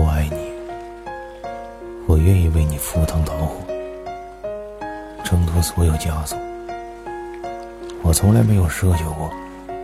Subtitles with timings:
[0.00, 0.36] 我爱你，
[2.06, 3.56] 我愿意为你赴汤蹈火，
[5.24, 6.38] 挣脱所有枷锁。
[8.02, 9.28] 我从来没有奢求过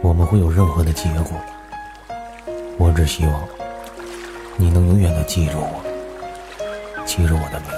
[0.02, 1.32] 我们会有任何的结果，
[2.78, 3.42] 我只希望
[4.56, 5.82] 你能永远的记住我，
[7.04, 7.70] 记住我的名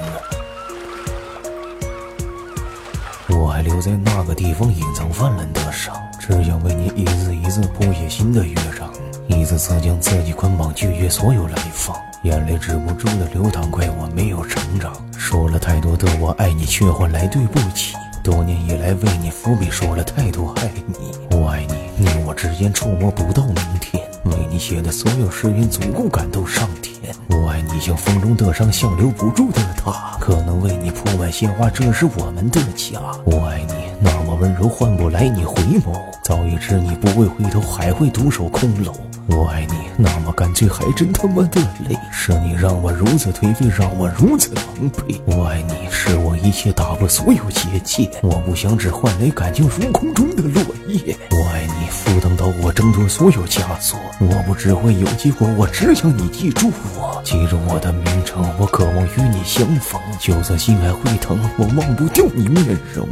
[3.28, 3.34] 字。
[3.34, 8.92] 我还留在那个地方隐藏泛滥的伤，只想为你一字一字谱写新的乐章。
[9.26, 14.92] 一次次将自己捆绑拒绝所有来访，眼泪止不住的流淌，怪我没有成长。
[15.16, 17.94] 说了太多的我爱你，却换来对不起。
[18.24, 24.02] 多年以来为你伏笔，说了太多爱你，我爱你，你我之间触摸不到明天。
[24.24, 27.14] 为你写的所有誓言，足够感动上天。
[27.28, 29.92] 我爱你像风中的伤，像留不住的他。
[30.18, 32.98] 可能为你铺满鲜花，这是我们的家。
[33.24, 35.98] 我爱你那么温柔，换不来你回眸。
[36.22, 38.92] 早已知你不会回头，还会独守空楼。
[39.28, 41.96] 我爱你那么干脆，还真他妈的累。
[42.12, 45.20] 是你让我如此颓废，让我如此狼狈。
[45.24, 48.08] 我爱你，是我一切打破所有结界。
[48.22, 51.16] 我不想只换来感情如空中的落叶。
[51.30, 53.98] 我爱你，赴汤蹈火，挣脱所有枷锁。
[54.20, 58.44] 我不只会有结果，我只想你记住我，记住我的名称。
[58.58, 63.08] 我渴望与你相逢，就算心还会疼，我忘不掉你面容。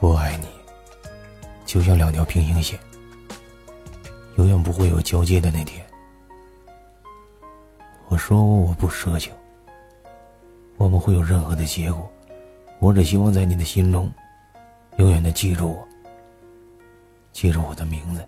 [0.00, 0.46] 我爱你，
[1.66, 2.80] 就像两条平行线，
[4.36, 5.86] 永远不会有交界的那天。
[8.08, 9.30] 我说过我不奢求，
[10.78, 12.10] 我们会有任何的结果，
[12.78, 14.10] 我只希望在你的心中，
[14.96, 15.88] 永远的记住我，
[17.30, 18.26] 记住我的名字。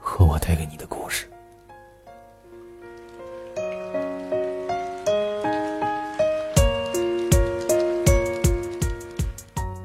[0.00, 1.31] 和我带给你的故事。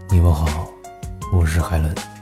[0.10, 0.70] 你们好，
[1.34, 2.17] 我是海伦。